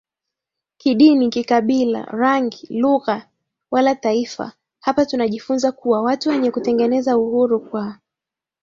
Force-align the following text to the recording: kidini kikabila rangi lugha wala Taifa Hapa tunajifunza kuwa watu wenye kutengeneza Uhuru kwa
kidini 0.77 1.29
kikabila 1.29 2.01
rangi 2.05 2.67
lugha 2.79 3.27
wala 3.71 3.95
Taifa 3.95 4.51
Hapa 4.79 5.05
tunajifunza 5.05 5.71
kuwa 5.71 6.01
watu 6.01 6.29
wenye 6.29 6.51
kutengeneza 6.51 7.17
Uhuru 7.17 7.59
kwa 7.59 7.97